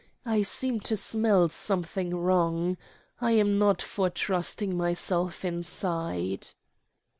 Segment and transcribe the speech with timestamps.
[0.25, 2.75] I seem to smell something wrong.
[3.19, 6.47] I'm not for trusting myself inside."